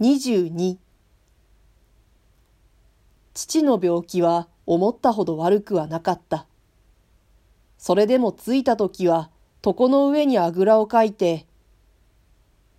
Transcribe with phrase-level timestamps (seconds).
[0.00, 0.78] 22
[3.34, 6.46] 父の病気は思ったほど悪くはなかった。
[7.78, 9.30] それでも着いた時は
[9.66, 11.46] 床の上にあぐらをかいて、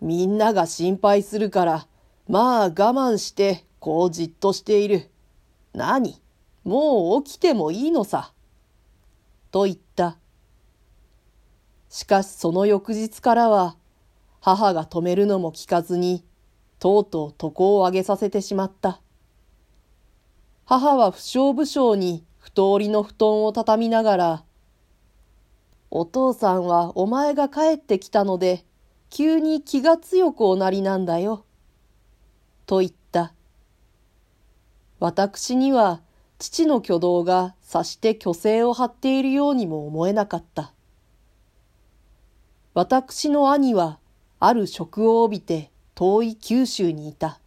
[0.00, 1.88] みんなが心配するから、
[2.28, 5.10] まあ我慢してこうじっとしている。
[5.74, 6.20] 何？
[6.62, 8.32] もう起きてもいいのさ。
[9.50, 10.18] と言った。
[11.88, 13.76] しかしその翌日からは、
[14.40, 16.24] 母が止めるのも聞かずに、
[16.78, 19.00] とうとう床を上げさせてしまった。
[20.64, 24.44] 母は不祥不祥に太りの布団を畳みながら、
[25.90, 28.64] お父さんはお前が帰ってきたので、
[29.10, 31.44] 急に気が強くおなりなんだよ。
[32.66, 33.32] と言った。
[35.00, 36.02] 私には
[36.38, 40.72] 父の挙動がさして虚勢を張っているようにも思えなかった。
[42.74, 43.98] 私の兄は
[44.38, 47.40] ある職を帯びて遠い九州にいた。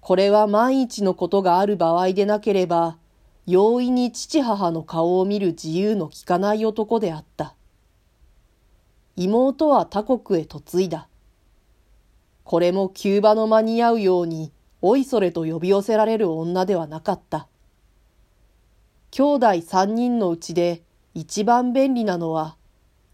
[0.00, 2.98] これは万一のことがある場合でなければ、
[3.46, 7.54] 容易に父母の顔を見る自由の利かない男であった。
[9.16, 11.08] 妹は他国へ嫁いだ。
[12.44, 17.48] これも急場の間に合うように、おいそれと呼び寄せられる女ではなかった。
[19.10, 20.82] 兄弟三人のうちで
[21.14, 22.56] 一番便利なのは、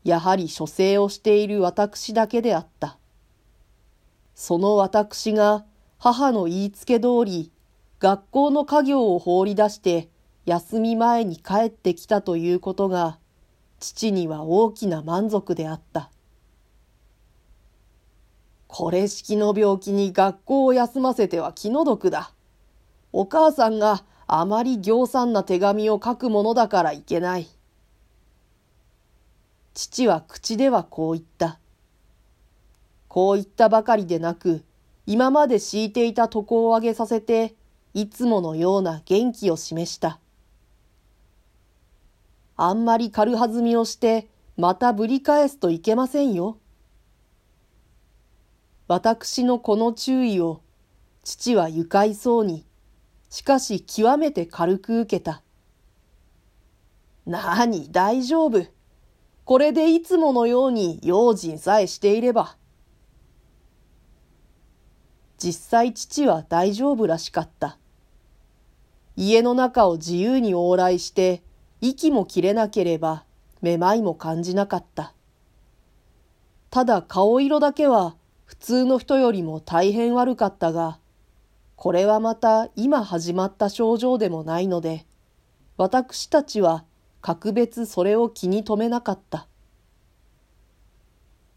[0.03, 2.99] やはり書生をしている私だけであった。
[4.35, 5.65] その私が
[5.99, 7.53] 母の言いつけ通り、
[8.01, 10.09] 学校の家業を放り出して
[10.47, 13.19] 休み前に帰ってきたということが、
[13.79, 16.11] 父には大きな満足であった。
[18.67, 22.33] これ式の病気に学校を休ませては気の毒だ。
[23.13, 27.47] お母さんがあまり行産な手紙を書くものだからいけない。
[29.75, 31.59] 父は口ではこう言った。
[33.13, 34.65] こう言ったばかりでなく、
[35.05, 37.55] 今まで敷いていた床を上げさせて、
[37.93, 40.19] いつものような元気を示した。
[42.57, 46.57] あんまり軽はずみをして、またぶり返すといけませんよ。
[48.89, 50.63] 私のこの注意を、
[51.23, 52.65] 父は愉快そうに、
[53.29, 55.43] しかし極めて軽く受けた。
[57.27, 58.65] なに、大丈夫。
[59.45, 62.57] これでいつものように用心さえしていれば。
[65.43, 67.77] 実際父は大丈夫らしかった。
[69.17, 71.43] 家の中を自由に往来して、
[71.81, 73.25] 息も切れなければ、
[73.61, 75.15] めまいも感じなかった。
[76.71, 78.15] ただ顔色だけは
[78.45, 81.01] 普通の人よりも大変悪かったが、
[81.75, 85.07] これはまた今始まった症状でもないので、
[85.77, 86.85] 私たちは
[87.21, 89.49] 格別それを気に留めなかった。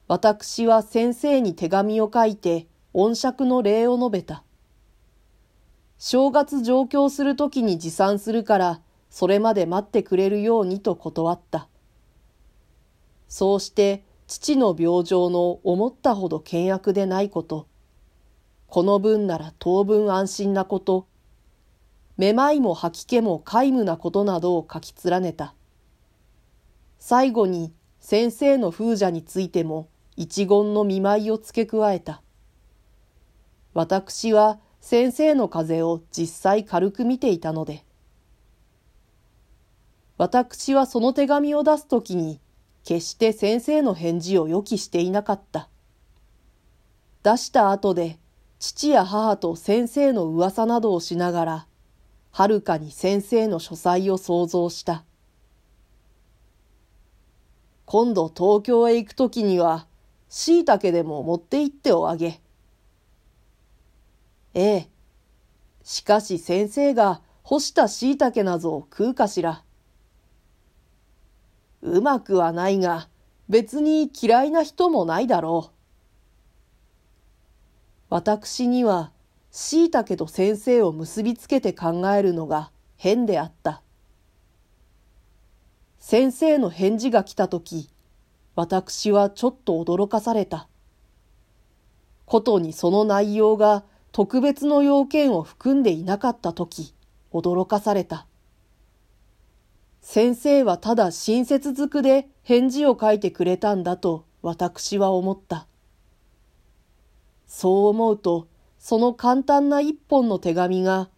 [0.08, 2.68] 私は先生に手紙を書いて
[2.98, 4.46] 恩釈の礼を述べた。
[5.98, 11.68] 正月上京するときに持参するから、それまで待ってくれるようにと断った。
[13.28, 17.68] そうして父の病状の思ったほど険悪でないこと、
[18.68, 21.06] この分なら当分安心なこと、
[22.16, 25.54] めまいも吐き気も皆無なことなどを書き連ねた。
[26.98, 32.22] 最後に先生の風邪についても一言の見舞いを付け加えた。
[33.76, 37.84] 私は先生の風を実際軽く見ていたので、
[40.18, 42.40] 私はその手紙を出すときに、
[42.86, 45.68] 決して先生の返事を予期していなかった。
[47.22, 48.18] 出した後で、
[48.60, 51.68] 父や母と先生の噂などをしながら、
[52.32, 55.04] はるかに先生の書斎を想像した。
[57.84, 59.86] 今度東京へ行くときには、
[60.30, 62.40] 椎茸でも持って行っておあげ。
[64.56, 64.90] ええ。
[65.84, 69.64] しかし先生が干した椎茸なぞを食うかしら。
[71.82, 73.10] うまくはないが、
[73.50, 75.76] 別に嫌いな人もないだろう。
[78.10, 79.12] 私には、
[79.52, 83.82] 椎茸と先生を結びつけて考えるのが変であった。
[86.00, 87.90] 先生の返事が来たとき、
[88.56, 90.70] 私はちょっと驚かされた。
[92.26, 93.84] ことにその内容が
[94.16, 96.94] 特別の要件を含んでいなかったとき、
[97.34, 98.28] 驚かされた。
[100.00, 105.68] 先生はただ親切づくで返事を書いてくれたんだと私は思った。
[107.46, 108.48] そう思うと、
[108.80, 111.10] その簡単な一本の手紙が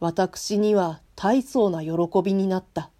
[0.00, 2.90] 私には大層な喜びになった。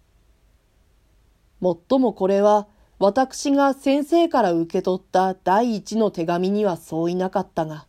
[1.59, 2.67] もっともこれは
[2.99, 7.85] 私が先生から受け取った第一の手紙にはそういなかったが、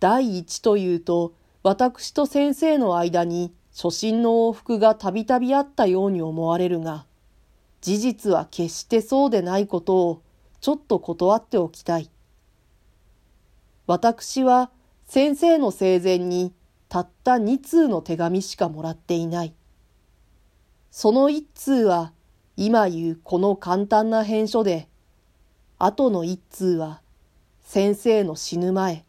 [0.00, 7.06] 第一というと、私と先生の間に初心の往復がたびたびあったように思われるが、
[7.82, 10.22] 事実は決してそうでないことを
[10.60, 12.10] ちょっと断っておきたい。
[13.86, 14.70] 私は
[15.06, 16.52] 先生の生前に
[16.88, 19.54] たった二通の手紙しかもらっていない。
[20.90, 22.12] その一通は
[22.56, 24.88] 今言うこの簡単な返書で、
[25.78, 27.00] 後の一通は
[27.62, 29.04] 先生の死ぬ前、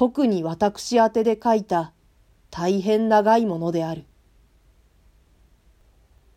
[0.00, 1.92] 特に私宛てで書いた
[2.50, 4.06] 大変長いものである。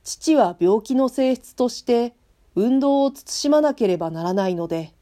[0.04, 2.14] 父は病気の性質として
[2.56, 4.94] 運動を慎まなければならないので、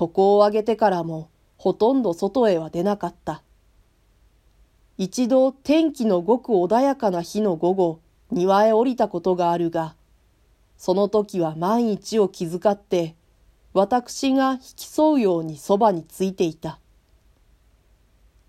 [0.00, 1.28] 床を上げてからも
[1.58, 3.42] ほとんど外へは出なかった。
[4.96, 8.00] 一度天気のごく穏やかな日の午後、
[8.30, 9.94] 庭へ降りたことがあるが、
[10.78, 13.14] その時は万一を気遣って、
[13.74, 16.78] 私が引き添うようにそばについていた。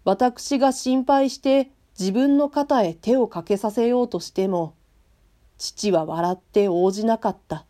[0.05, 4.75] 私が心配して自分の肩へ手をかけさせようとしても、
[5.57, 7.65] 父は笑って応じなかった。